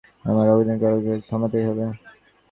আমার 0.25 0.45
অগ্নিসংযোগকারীকে 0.49 1.13
থামাতেই 1.29 1.65
হবে। 1.67 1.85